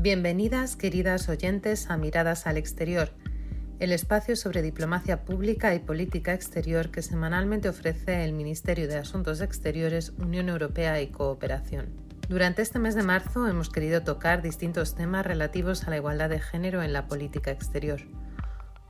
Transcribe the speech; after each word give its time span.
Bienvenidas, 0.00 0.76
queridas 0.76 1.28
oyentes, 1.28 1.90
a 1.90 1.96
Miradas 1.96 2.46
al 2.46 2.56
Exterior, 2.56 3.10
el 3.80 3.90
espacio 3.90 4.36
sobre 4.36 4.62
diplomacia 4.62 5.24
pública 5.24 5.74
y 5.74 5.80
política 5.80 6.34
exterior 6.34 6.92
que 6.92 7.02
semanalmente 7.02 7.68
ofrece 7.68 8.22
el 8.22 8.32
Ministerio 8.32 8.86
de 8.86 8.96
Asuntos 8.96 9.40
Exteriores, 9.40 10.12
Unión 10.16 10.50
Europea 10.50 11.02
y 11.02 11.08
Cooperación. 11.08 11.86
Durante 12.28 12.62
este 12.62 12.78
mes 12.78 12.94
de 12.94 13.02
marzo 13.02 13.48
hemos 13.48 13.70
querido 13.70 14.04
tocar 14.04 14.40
distintos 14.40 14.94
temas 14.94 15.26
relativos 15.26 15.82
a 15.82 15.90
la 15.90 15.96
igualdad 15.96 16.30
de 16.30 16.38
género 16.38 16.84
en 16.84 16.92
la 16.92 17.08
política 17.08 17.50
exterior. 17.50 18.00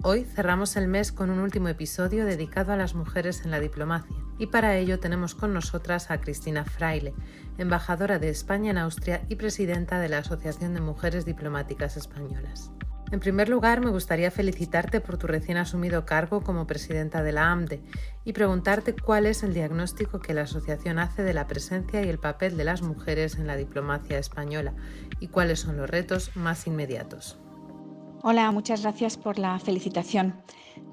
Hoy 0.02 0.24
cerramos 0.24 0.76
el 0.76 0.88
mes 0.88 1.10
con 1.10 1.30
un 1.30 1.38
último 1.38 1.68
episodio 1.68 2.26
dedicado 2.26 2.74
a 2.74 2.76
las 2.76 2.94
mujeres 2.94 3.46
en 3.46 3.50
la 3.50 3.60
diplomacia 3.60 4.27
y 4.38 4.46
para 4.46 4.76
ello 4.76 5.00
tenemos 5.00 5.34
con 5.34 5.52
nosotras 5.52 6.10
a 6.10 6.20
Cristina 6.20 6.64
Fraile, 6.64 7.14
embajadora 7.58 8.18
de 8.18 8.28
España 8.28 8.70
en 8.70 8.78
Austria 8.78 9.22
y 9.28 9.34
presidenta 9.34 9.98
de 9.98 10.08
la 10.08 10.18
Asociación 10.18 10.74
de 10.74 10.80
Mujeres 10.80 11.24
Diplomáticas 11.24 11.96
Españolas. 11.96 12.70
En 13.10 13.20
primer 13.20 13.48
lugar, 13.48 13.80
me 13.80 13.90
gustaría 13.90 14.30
felicitarte 14.30 15.00
por 15.00 15.16
tu 15.16 15.26
recién 15.26 15.56
asumido 15.56 16.04
cargo 16.04 16.42
como 16.42 16.66
presidenta 16.66 17.22
de 17.22 17.32
la 17.32 17.50
AMDE 17.50 17.82
y 18.24 18.34
preguntarte 18.34 18.94
cuál 18.94 19.24
es 19.24 19.42
el 19.42 19.54
diagnóstico 19.54 20.20
que 20.20 20.34
la 20.34 20.42
asociación 20.42 20.98
hace 20.98 21.22
de 21.22 21.32
la 21.32 21.46
presencia 21.46 22.04
y 22.04 22.08
el 22.08 22.18
papel 22.18 22.58
de 22.58 22.64
las 22.64 22.82
mujeres 22.82 23.36
en 23.36 23.46
la 23.46 23.56
diplomacia 23.56 24.18
española 24.18 24.74
y 25.20 25.28
cuáles 25.28 25.60
son 25.60 25.78
los 25.78 25.88
retos 25.88 26.36
más 26.36 26.66
inmediatos. 26.66 27.38
Hola, 28.22 28.50
muchas 28.50 28.82
gracias 28.82 29.16
por 29.16 29.38
la 29.38 29.58
felicitación. 29.58 30.34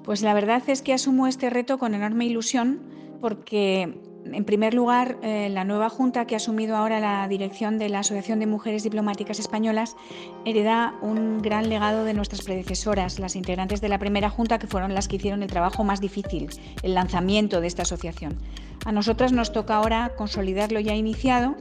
Pues 0.02 0.22
la 0.22 0.32
verdad 0.32 0.62
es 0.68 0.80
que 0.80 0.94
asumo 0.94 1.26
este 1.26 1.50
reto 1.50 1.76
con 1.76 1.92
enorme 1.92 2.24
ilusión 2.24 2.95
porque, 3.20 3.82
en 4.24 4.44
primer 4.44 4.74
lugar, 4.74 5.18
eh, 5.22 5.48
la 5.50 5.64
nueva 5.64 5.88
Junta 5.88 6.26
que 6.26 6.34
ha 6.34 6.38
asumido 6.38 6.76
ahora 6.76 7.00
la 7.00 7.26
dirección 7.28 7.78
de 7.78 7.88
la 7.88 8.00
Asociación 8.00 8.38
de 8.38 8.46
Mujeres 8.46 8.82
Diplomáticas 8.82 9.38
Españolas 9.38 9.96
hereda 10.44 10.94
un 11.02 11.42
gran 11.42 11.68
legado 11.68 12.04
de 12.04 12.14
nuestras 12.14 12.42
predecesoras, 12.42 13.18
las 13.18 13.36
integrantes 13.36 13.80
de 13.80 13.88
la 13.88 13.98
primera 13.98 14.30
Junta 14.30 14.58
que 14.58 14.66
fueron 14.66 14.94
las 14.94 15.08
que 15.08 15.16
hicieron 15.16 15.42
el 15.42 15.48
trabajo 15.48 15.84
más 15.84 16.00
difícil, 16.00 16.48
el 16.82 16.94
lanzamiento 16.94 17.60
de 17.60 17.66
esta 17.66 17.82
asociación. 17.82 18.38
A 18.84 18.92
nosotras 18.92 19.32
nos 19.32 19.52
toca 19.52 19.76
ahora 19.76 20.12
consolidar 20.16 20.72
lo 20.72 20.80
ya 20.80 20.94
iniciado 20.94 21.56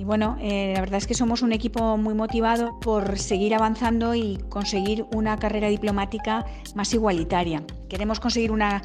y 0.00 0.04
bueno, 0.04 0.38
eh, 0.40 0.72
la 0.74 0.80
verdad 0.80 0.96
es 0.96 1.06
que 1.06 1.12
somos 1.12 1.42
un 1.42 1.52
equipo 1.52 1.98
muy 1.98 2.14
motivado 2.14 2.80
por 2.80 3.18
seguir 3.18 3.54
avanzando 3.54 4.14
y 4.14 4.38
conseguir 4.48 5.04
una 5.14 5.38
carrera 5.38 5.68
diplomática 5.68 6.46
más 6.74 6.94
igualitaria. 6.94 7.62
Queremos 7.90 8.18
conseguir 8.18 8.50
una 8.50 8.80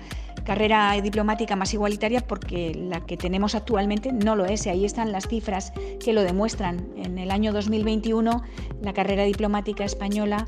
carrera 0.45 0.93
diplomática 1.01 1.57
más 1.57 1.73
igualitaria 1.73 2.21
porque 2.21 2.73
la 2.73 3.05
que 3.05 3.17
tenemos 3.17 3.55
actualmente 3.55 4.13
no 4.13 4.37
lo 4.37 4.45
es 4.45 4.65
y 4.65 4.69
ahí 4.69 4.85
están 4.85 5.11
las 5.11 5.27
cifras 5.27 5.73
que 6.03 6.13
lo 6.13 6.21
demuestran. 6.21 6.87
En 6.95 7.17
el 7.17 7.31
año 7.31 7.51
2021 7.51 8.43
la 8.81 8.93
carrera 8.93 9.23
diplomática 9.23 9.83
española 9.83 10.47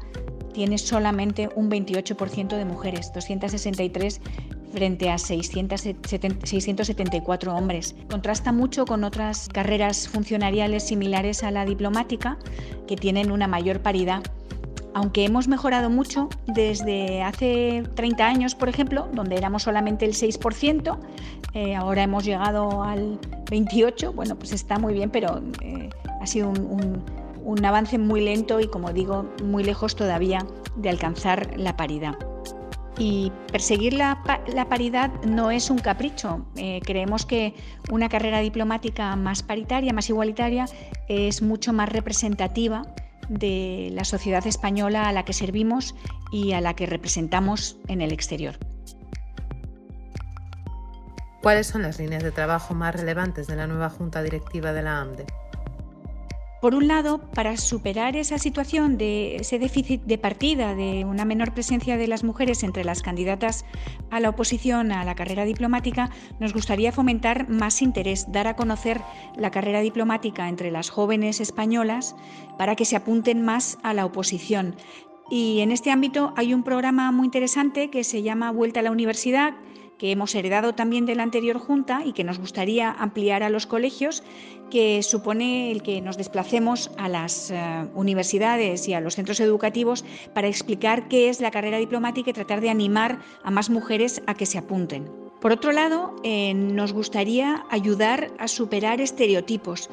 tiene 0.54 0.78
solamente 0.78 1.50
un 1.56 1.70
28% 1.70 2.56
de 2.56 2.66
mujeres, 2.66 3.12
263 3.14 4.22
frente 4.72 5.10
a 5.10 5.18
674 5.18 7.56
hombres. 7.56 7.96
Contrasta 8.10 8.52
mucho 8.52 8.86
con 8.86 9.04
otras 9.04 9.50
carreras 9.50 10.08
funcionariales 10.08 10.84
similares 10.84 11.44
a 11.44 11.52
la 11.52 11.66
diplomática 11.66 12.38
que 12.88 12.96
tienen 12.96 13.32
una 13.32 13.48
mayor 13.48 13.82
paridad. 13.82 14.24
Aunque 14.98 15.26
hemos 15.26 15.48
mejorado 15.48 15.92
mucho 15.92 16.28
desde 16.48 17.22
hace 17.22 17.84
30 17.94 18.26
años, 18.26 18.56
por 18.56 18.68
ejemplo, 18.68 19.08
donde 19.14 19.36
éramos 19.38 19.62
solamente 19.62 20.06
el 20.06 20.14
6%, 20.14 20.98
eh, 21.54 21.76
ahora 21.76 22.02
hemos 22.02 22.26
llegado 22.26 22.82
al 22.82 23.22
28%, 23.46 24.12
bueno, 24.16 24.36
pues 24.40 24.54
está 24.54 24.80
muy 24.80 24.96
bien, 24.96 25.12
pero 25.12 25.44
eh, 25.62 25.92
ha 26.20 26.26
sido 26.26 26.50
un 26.50 27.64
avance 27.64 28.00
muy 28.00 28.22
lento 28.22 28.60
y, 28.60 28.70
como 28.70 28.92
digo, 28.92 29.30
muy 29.44 29.64
lejos 29.64 29.96
todavía 29.96 30.48
de 30.78 30.90
alcanzar 30.90 31.60
la 31.60 31.78
paridad. 31.78 32.18
Y 32.98 33.32
perseguir 33.52 33.94
la, 33.94 34.24
paridad 34.68 35.12
no 35.22 35.52
es 35.52 35.70
un 35.70 35.78
capricho. 35.78 36.44
Eh, 36.56 36.82
creemos 36.84 37.28
que 37.28 37.54
una 37.92 38.10
carrera 38.10 38.40
diplomática 38.40 39.16
más 39.16 39.44
paritaria, 39.44 39.94
más 39.94 40.10
igualitaria, 40.10 40.66
es 41.08 41.44
mucho 41.44 41.72
más 41.72 41.88
representativa 41.90 42.82
de 43.30 43.90
la 43.94 44.04
sociedad 44.04 44.46
española 44.48 45.08
a 45.08 45.12
la 45.12 45.26
que 45.26 45.34
servimos 45.34 45.96
y 46.32 46.54
a 46.54 46.62
la 46.62 46.76
que 46.76 46.86
representamos 46.86 47.78
en 47.88 48.02
el 48.02 48.12
exterior. 48.12 48.58
¿Cuáles 51.42 51.68
son 51.68 51.84
las 51.84 52.00
líneas 52.00 52.24
de 52.24 52.32
trabajo 52.32 52.74
más 52.74 52.96
relevantes 52.96 53.48
de 53.48 53.56
la 53.56 53.68
nueva 53.68 53.90
Junta 53.90 54.22
Directiva 54.22 54.74
de 54.74 54.82
la 54.82 55.00
AMDE? 55.00 55.26
Por 56.68 56.76
un 56.76 56.90
lado, 56.90 57.22
para 57.34 57.56
superar 57.56 58.18
esa 58.18 58.38
situación 58.38 58.98
de 58.98 59.38
ese 59.38 59.58
déficit 59.58 60.02
de 60.02 60.18
partida 60.18 60.76
de 60.76 61.06
una 61.06 61.24
menor 61.24 61.54
presencia 61.54 61.96
de 61.96 62.10
las 62.10 62.26
mujeres 62.26 62.62
entre 62.62 62.84
las 62.84 63.02
candidatas 63.02 63.64
a 64.12 64.20
la 64.20 64.28
oposición 64.28 64.92
a 64.92 65.06
la 65.06 65.16
carrera 65.16 65.46
diplomática, 65.46 66.10
nos 66.42 66.52
gustaría 66.52 66.92
fomentar 66.92 67.48
más 67.48 67.82
interés, 67.82 68.30
dar 68.34 68.48
a 68.48 68.58
conocer 68.58 69.00
la 69.38 69.50
carrera 69.50 69.80
diplomática 69.80 70.50
entre 70.50 70.70
las 70.70 70.90
jóvenes 70.90 71.40
españolas 71.40 72.18
para 72.58 72.76
que 72.76 72.84
se 72.84 72.98
apunten 72.98 73.46
más 73.46 73.78
a 73.82 73.94
la 73.94 74.06
oposición. 74.06 74.76
Y 75.30 75.62
en 75.62 75.72
este 75.72 75.90
ámbito 75.90 76.34
hay 76.36 76.54
un 76.54 76.64
programa 76.64 77.14
muy 77.14 77.28
interesante 77.28 77.90
que 77.90 78.04
se 78.04 78.24
llama 78.24 78.52
Vuelta 78.52 78.82
a 78.82 78.84
la 78.84 78.92
Universidad, 78.92 79.54
que 79.98 80.12
hemos 80.12 80.36
heredado 80.36 80.74
también 80.74 81.06
de 81.06 81.16
la 81.16 81.24
anterior 81.24 81.58
Junta 81.58 82.02
y 82.06 82.14
que 82.14 82.24
nos 82.24 82.40
gustaría 82.40 82.92
ampliar 82.92 83.44
a 83.44 83.50
los 83.50 83.66
colegios, 83.66 84.24
que 84.70 85.02
supone 85.02 85.72
el 85.72 85.82
que 85.82 86.02
nos 86.02 86.18
desplacemos 86.18 86.92
a 86.98 87.08
las 87.08 87.52
eh, 87.52 87.88
universidades 87.96 88.88
y 88.88 88.94
a 88.94 89.02
los 89.02 89.16
centros 89.16 89.40
educativos 89.40 90.04
para 90.34 90.48
explicar 90.48 91.08
qué 91.08 91.30
es 91.30 91.42
la 91.42 91.52
carrera 91.52 91.78
diplomática 91.78 92.30
y 92.30 92.34
tratar 92.34 92.62
de 92.62 92.70
animar 92.70 93.20
a 93.44 93.52
más 93.52 93.70
mujeres 93.70 94.22
a 94.28 94.34
que 94.34 94.46
se 94.46 94.58
apunten. 94.58 95.10
Por 95.40 95.52
otro 95.52 95.72
lado, 95.72 96.16
eh, 96.24 96.54
nos 96.54 96.94
gustaría 96.94 97.66
ayudar 97.70 98.32
a 98.40 98.48
superar 98.48 99.00
estereotipos, 99.02 99.90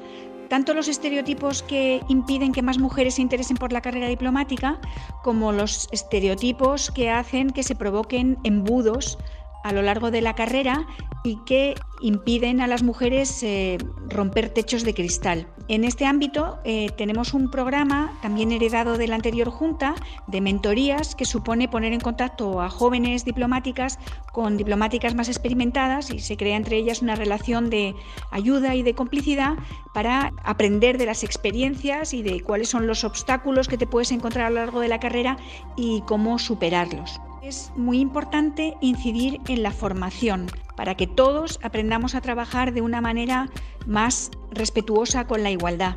tanto 0.49 0.75
los 0.75 0.89
estereotipos 0.89 1.63
que 1.63 2.01
impiden 2.09 2.53
que 2.53 2.63
más 2.63 2.79
mujeres 2.79 3.15
se 3.15 3.23
interesen 3.23 3.57
por 3.57 3.73
la 3.73 3.81
carrera 3.81 4.09
diplomática, 4.09 4.79
como 5.23 5.53
los 5.53 5.89
estereotipos 5.93 6.91
que 6.91 7.11
hacen 7.11 7.51
que 7.51 7.63
se 7.63 7.75
provoquen 7.75 8.39
embudos 8.45 9.19
a 9.65 9.73
lo 9.73 9.83
largo 9.83 10.13
de 10.13 10.21
la 10.21 10.35
carrera 10.35 10.87
y 11.25 11.39
que 11.47 11.75
impiden 12.01 12.61
a 12.61 12.67
las 12.67 12.83
mujeres 12.83 13.43
eh, 13.43 13.79
romper 14.09 14.51
techos 14.51 14.85
de 14.85 14.93
cristal. 14.93 15.49
En 15.69 15.85
este 15.85 16.05
ámbito 16.05 16.59
eh, 16.65 16.91
tenemos 16.99 17.33
un 17.33 17.51
programa 17.51 18.13
también 18.21 18.53
heredado 18.53 18.99
de 18.99 19.09
la 19.09 19.15
anterior 19.15 19.49
Junta 19.49 19.95
de 20.27 20.43
mentorías 20.43 21.15
que 21.15 21.25
supone 21.25 21.67
poner 21.67 21.95
en 21.95 22.01
contacto 22.01 22.61
a 22.61 22.69
jóvenes 22.69 23.25
diplomáticas 23.25 23.99
con 24.33 24.59
diplomáticas 24.59 25.15
más 25.15 25.29
experimentadas 25.29 26.11
y 26.11 26.19
se 26.19 26.37
crea 26.37 26.57
entre 26.57 26.77
ellas 26.77 27.01
una 27.01 27.15
relación 27.15 27.71
de 27.71 27.95
ayuda 28.31 28.75
y 28.75 28.83
de 28.83 28.95
complicidad 28.95 29.55
para 29.95 30.31
aprender 30.45 30.99
de 30.99 31.07
las 31.07 31.25
experiencias 31.25 32.13
y 32.13 32.23
de 32.23 32.43
cuáles 32.43 32.69
son 32.69 32.87
los 32.87 33.03
obstáculos 33.03 33.67
que 33.67 33.79
te 33.79 33.87
puedes 33.87 34.13
encontrar 34.13 34.47
a 34.47 34.51
lo 34.51 34.57
largo 34.57 34.81
de 34.81 34.89
la 34.89 35.01
carrera 35.01 35.39
y 35.75 36.03
cómo 36.03 36.39
superarlos. 36.39 37.19
Es 37.45 37.73
muy 37.77 38.01
importante 38.01 38.75
incidir 38.81 39.39
en 39.49 39.63
la 39.63 39.71
formación 39.71 40.47
para 40.77 40.95
que 40.95 41.07
todos 41.07 41.61
aprendamos 41.63 42.15
a 42.15 42.23
trabajar 42.23 42.73
de 42.73 42.81
una 42.81 43.03
manera 43.03 43.51
más 43.87 44.31
respetuosa 44.51 45.27
con 45.27 45.43
la 45.43 45.51
igualdad. 45.51 45.95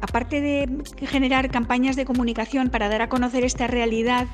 Aparte 0.00 0.40
de 0.40 0.68
generar 1.06 1.50
campañas 1.50 1.96
de 1.96 2.04
comunicación 2.04 2.70
para 2.70 2.88
dar 2.88 3.02
a 3.02 3.08
conocer 3.08 3.44
esta 3.44 3.66
realidad 3.66 4.26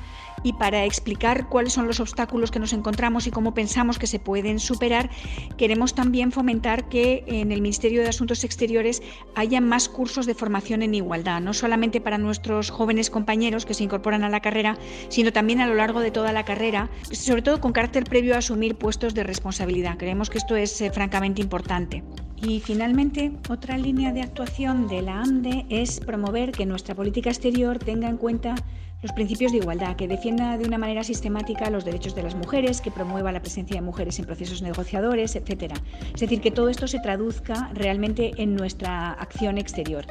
y 0.43 0.53
para 0.53 0.85
explicar 0.85 1.49
cuáles 1.49 1.73
son 1.73 1.87
los 1.87 1.99
obstáculos 1.99 2.51
que 2.51 2.59
nos 2.59 2.73
encontramos 2.73 3.27
y 3.27 3.31
cómo 3.31 3.53
pensamos 3.53 3.99
que 3.99 4.07
se 4.07 4.19
pueden 4.19 4.59
superar, 4.59 5.09
queremos 5.57 5.95
también 5.95 6.31
fomentar 6.31 6.87
que 6.89 7.23
en 7.27 7.51
el 7.51 7.61
Ministerio 7.61 8.01
de 8.01 8.09
Asuntos 8.09 8.43
Exteriores 8.43 9.01
haya 9.35 9.61
más 9.61 9.89
cursos 9.89 10.25
de 10.25 10.35
formación 10.35 10.83
en 10.83 10.95
igualdad, 10.95 11.41
no 11.41 11.53
solamente 11.53 12.01
para 12.01 12.17
nuestros 12.17 12.69
jóvenes 12.69 13.09
compañeros 13.09 13.65
que 13.65 13.73
se 13.73 13.83
incorporan 13.83 14.23
a 14.23 14.29
la 14.29 14.41
carrera, 14.41 14.77
sino 15.09 15.33
también 15.33 15.59
a 15.59 15.67
lo 15.67 15.75
largo 15.75 15.99
de 15.99 16.11
toda 16.11 16.31
la 16.31 16.45
carrera, 16.45 16.89
sobre 17.11 17.41
todo 17.41 17.59
con 17.59 17.73
carácter 17.73 18.03
previo 18.03 18.35
a 18.35 18.39
asumir 18.39 18.75
puestos 18.75 19.13
de 19.13 19.23
responsabilidad. 19.23 19.97
Creemos 19.97 20.29
que 20.29 20.37
esto 20.37 20.55
es 20.55 20.79
eh, 20.81 20.91
francamente 20.91 21.41
importante. 21.41 22.03
Y 22.41 22.59
finalmente, 22.59 23.31
otra 23.49 23.77
línea 23.77 24.13
de 24.13 24.21
actuación 24.21 24.87
de 24.87 25.01
la 25.01 25.21
AMDE 25.21 25.65
es 25.69 25.99
promover 25.99 26.51
que 26.51 26.65
nuestra 26.65 26.93
política 26.93 27.29
exterior 27.29 27.79
tenga 27.79 28.07
en 28.07 28.17
cuenta 28.17 28.53
los 29.01 29.11
principios 29.11 29.51
de 29.51 29.59
igualdad, 29.59 29.95
que 29.95 30.07
defienda 30.07 30.57
de 30.57 30.65
una 30.65 30.77
manera 30.77 31.03
sistemática 31.03 31.69
los 31.69 31.85
derechos 31.85 32.15
de 32.15 32.23
las 32.23 32.35
mujeres, 32.35 32.81
que 32.81 32.91
promueva 32.91 33.31
la 33.31 33.41
presencia 33.41 33.75
de 33.75 33.81
mujeres 33.81 34.17
en 34.19 34.25
procesos 34.25 34.61
negociadores, 34.61 35.35
etc. 35.35 35.73
Es 36.13 36.21
decir, 36.21 36.41
que 36.41 36.51
todo 36.51 36.69
esto 36.69 36.87
se 36.87 36.99
traduzca 36.99 37.71
realmente 37.73 38.31
en 38.37 38.55
nuestra 38.55 39.11
acción 39.13 39.57
exterior 39.57 40.05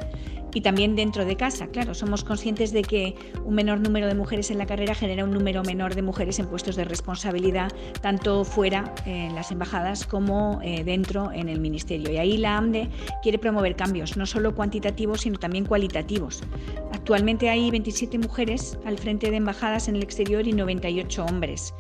y 0.56 0.62
también 0.62 0.96
dentro 0.96 1.26
de 1.26 1.36
casa. 1.36 1.66
Claro, 1.66 1.92
somos 1.92 2.24
conscientes 2.24 2.72
de 2.72 2.80
que 2.80 3.14
un 3.44 3.54
menor 3.54 3.78
número 3.78 4.06
de 4.06 4.14
mujeres 4.14 4.50
en 4.50 4.56
la 4.56 4.64
carrera 4.64 4.94
genera 4.94 5.22
un 5.22 5.30
número 5.30 5.62
menor 5.62 5.94
de 5.94 6.00
mujeres 6.00 6.38
en 6.38 6.46
puestos 6.46 6.76
de 6.76 6.86
responsabilidad, 6.86 7.70
tanto 8.00 8.42
fuera 8.42 8.94
en 9.04 9.34
las 9.34 9.50
embajadas 9.50 10.06
como 10.06 10.58
eh, 10.62 10.82
dentro 10.82 11.30
en 11.30 11.50
el 11.50 11.60
ministerio. 11.60 12.10
Y 12.10 12.16
ahí 12.16 12.38
la 12.38 12.56
AMDE 12.56 12.88
quiere 13.22 13.38
promover 13.38 13.76
cambios, 13.76 14.16
no 14.16 14.24
solo 14.24 14.54
cuantitativos, 14.54 15.20
sino 15.20 15.38
también 15.38 15.66
cualitativos. 15.66 16.42
Actualmente 16.90 17.50
hay 17.50 17.70
27 17.70 18.18
mujeres 18.18 18.78
al 18.86 18.96
frente 18.96 19.30
de 19.30 19.36
embajadas 19.36 19.88
en 19.88 19.96
el 19.96 20.02
exterior 20.02 20.48
y 20.48 20.54
98 20.54 21.22
hombres. 21.22 21.74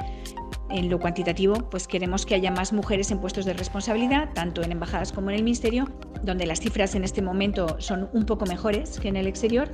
En 0.68 0.90
lo 0.90 0.98
cuantitativo, 0.98 1.54
pues 1.70 1.86
queremos 1.86 2.26
que 2.26 2.34
haya 2.34 2.50
más 2.50 2.72
mujeres 2.72 3.10
en 3.12 3.20
puestos 3.20 3.44
de 3.44 3.52
responsabilidad, 3.52 4.30
tanto 4.34 4.62
en 4.62 4.72
embajadas 4.72 5.12
como 5.12 5.30
en 5.30 5.36
el 5.36 5.44
ministerio, 5.44 5.88
donde 6.24 6.44
las 6.44 6.60
cifras 6.60 6.96
en 6.96 7.04
este 7.04 7.22
momento 7.22 7.76
son 7.78 8.08
un 8.12 8.26
poco 8.26 8.46
mejores 8.46 8.98
que 8.98 9.08
en 9.08 9.16
el 9.16 9.28
exterior. 9.28 9.68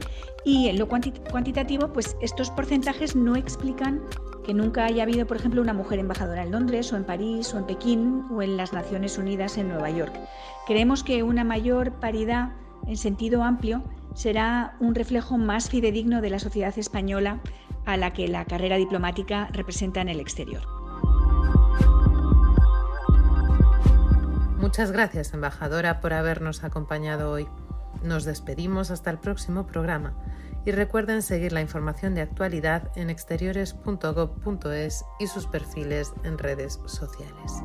Y 0.45 0.69
en 0.69 0.79
lo 0.79 0.89
cuantitativo, 0.89 1.93
pues 1.93 2.17
estos 2.21 2.51
porcentajes 2.51 3.17
no 3.17 3.37
explican 3.37 4.03
que 4.45 4.53
nunca 4.53 4.85
haya 4.85 5.05
habido, 5.05 5.27
por 5.27 5.39
ejemplo, 5.39 5.63
una 5.63 5.73
mujer 5.73 5.99
embajadora 5.99 6.43
en 6.43 6.51
Londres 6.51 6.93
o 6.93 6.97
en 6.97 7.05
París 7.05 7.55
o 7.55 7.59
en 7.59 7.65
Pekín 7.65 8.25
o 8.31 8.43
en 8.43 8.57
las 8.57 8.73
Naciones 8.73 9.17
Unidas 9.17 9.57
en 9.57 9.69
Nueva 9.69 9.89
York. 9.91 10.13
Creemos 10.67 11.03
que 11.03 11.23
una 11.23 11.45
mayor 11.45 11.93
paridad 12.01 12.51
en 12.87 12.97
sentido 12.97 13.45
amplio 13.45 13.83
será 14.15 14.77
un 14.81 14.95
reflejo 14.95 15.39
más 15.39 15.71
fidedigno 15.71 16.21
de 16.21 16.31
la 16.31 16.39
sociedad 16.39 16.77
española 16.77 17.41
a 17.87 17.97
la 17.97 18.13
que 18.13 18.29
la 18.29 18.45
carrera 18.45 18.77
diplomática 18.77 19.49
representa 19.53 20.01
en 20.01 20.09
el 20.09 20.21
exterior. 20.21 20.82
Muchas 24.73 24.91
gracias, 24.91 25.35
embajadora, 25.35 26.01
por 26.01 26.15
habernos 26.15 26.65
acompañado 26.65 27.31
hoy. 27.31 27.47
Nos 28.03 28.25
despedimos 28.25 28.91
hasta 28.91 29.11
el 29.11 29.19
próximo 29.19 29.67
programa 29.67 30.15
y 30.65 30.71
recuerden 30.71 31.21
seguir 31.21 31.53
la 31.53 31.61
información 31.61 32.15
de 32.15 32.23
actualidad 32.23 32.91
en 32.97 33.11
exteriores.gov.es 33.11 35.05
y 35.21 35.27
sus 35.27 35.47
perfiles 35.47 36.15
en 36.25 36.39
redes 36.39 36.81
sociales. 36.87 37.63